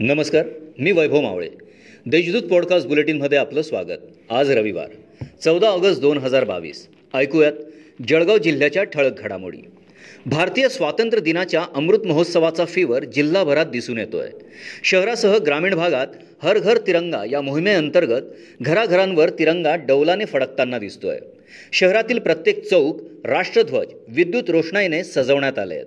[0.00, 0.46] नमस्कार
[0.78, 1.48] मी वैभव मावळे.
[2.06, 3.98] देशदूत पॉडकास्ट बुलेटिनमध्ये आपलं स्वागत.
[4.30, 4.90] आज रविवार
[5.44, 6.88] चौदा ऑगस्ट दोन हजार बावीस.
[7.14, 7.52] ऐकूयात
[8.08, 9.58] जळगाव जिल्ह्याच्या ठळक घडामोडी.
[10.26, 14.28] भारतीय स्वातंत्र्य दिनाच्या अमृत महोत्सवाचा फीवर जिल्हाभरात दिसून येतोय.
[14.84, 16.06] शहरासह ग्रामीण भागात
[16.42, 18.22] हर घर तिरंगा या मोहिमेअंतर्गत
[18.62, 21.18] घराघरांवर तिरंगा डौलाने फडकताना दिसतोय.
[21.72, 25.86] शहरातील प्रत्येक चौक राष्ट्रध्वज विद्युत रोषणाईने सजवण्यात आले आहेत.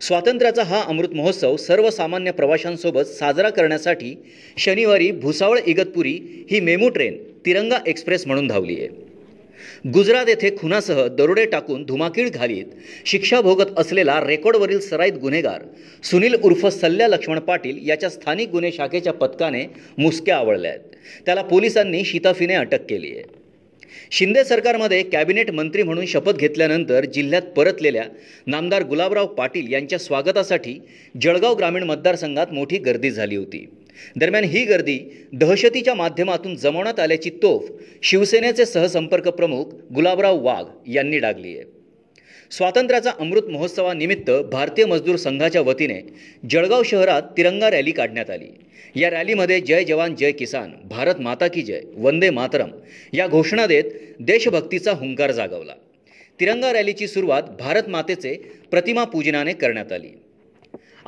[0.00, 4.14] स्वातंत्र्याचा हा अमृत महोत्सव सर्वसामान्य प्रवाशांसोबत साजरा करण्यासाठी
[4.58, 9.07] शनिवारी भुसावळ इगतपुरी ही मेमू ट्रेन तिरंगा एक्सप्रेस म्हणून धावली आहे
[9.94, 12.64] गुजरात येथे खुनासह दरोडे टाकून धुमाकीळ घालीत.
[13.06, 15.62] शिक्षा भोगत असलेला रेकॉर्डवरील सराईत गुन्हेगार
[16.02, 19.64] सुनील उर्फ सल्ल्या लक्ष्मण पाटील याच्या स्थानिक गुन्हे शाखेच्या पथकाने
[19.98, 20.96] मुसक्या आवळल्या आहेत.
[21.26, 23.22] त्याला पोलिसांनी शिताफीने अटक केली आहे.
[24.10, 28.04] शिंदे सरकारमध्ये कॅबिनेट मंत्री म्हणून शपथ घेतल्यानंतर जिल्ह्यात परतलेल्या
[28.46, 30.78] नामदार गुलाबराव पाटील यांच्या स्वागतासाठी
[31.22, 33.66] जळगाव ग्रामीण मतदारसंघात मोठी गर्दी झाली होती.
[34.16, 37.70] दरम्यान ही गर्दी दहशतीच्या माध्यमातून जमवण्यात आल्याची तोफ
[38.02, 39.64] शिवसेनेचे सहसंपर्क प्रमुख
[39.94, 41.64] गुलाबराव वाघ यांनी डागली आहे.
[42.50, 46.00] स्वातंत्र्याचा अमृत महोत्सवानिमित्त भारतीय मजदूर संघाच्या वतीने
[46.50, 48.46] जळगाव शहरात तिरंगा रॅली काढण्यात आली.
[48.96, 52.70] या रॅलीमध्ये जय जवान जय किसान भारत माता की जय वंदे मातरम
[53.12, 53.84] या घोषणा देत
[54.20, 55.72] देशभक्तीचा हुंकार जागवला.
[56.40, 58.34] तिरंगा रॅलीची सुरुवात भारत मातेचे
[58.70, 60.08] प्रतिमा पूजनाने करण्यात आली.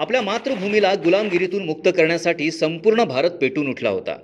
[0.01, 4.15] आपल्या मातृभूमीला गुलामगिरीतून मुक्त करण्यासाठी संपूर्ण भारत पेटून उठला होता.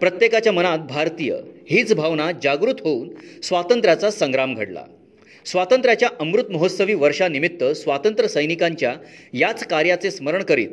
[0.00, 1.34] प्रत्येकाच्या मनात भारतीय
[1.70, 3.08] हीच भावना जागृत होऊन
[3.42, 4.84] स्वातंत्र्याचा संग्राम घडला.
[5.44, 8.94] स्वातंत्र्याच्या अमृत महोत्सवी वर्षानिमित्त स्वातंत्र्य सैनिकांच्या
[9.32, 10.68] याच कार्याचे स्मरण करीत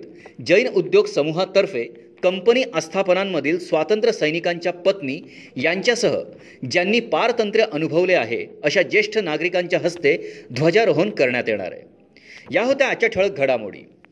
[0.48, 1.84] जैन उद्योग समूहातर्फे
[2.24, 5.20] कंपनी आस्थापनांमधील स्वातंत्र्य सैनिकांच्या पत्नी
[5.56, 6.18] यांच्यासह
[6.72, 10.18] ज्यांनी पारतंत्र्य अनुभवले आहे अशा ज्येष्ठ नागरिकांच्या हस्ते
[10.54, 11.82] ध्वजारोहण करण्यात येणार आहे.
[12.52, 13.80] या होत्या आजच्या ठळक घडामोडी.